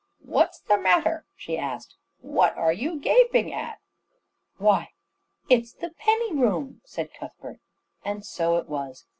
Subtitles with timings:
[0.25, 1.95] "What's the matter?" she asked.
[2.21, 3.77] "What are you gaping at?"
[4.57, 4.93] "Why,
[5.47, 7.59] it's the penny room!" said Cuthbert;
[8.03, 9.05] and so it was.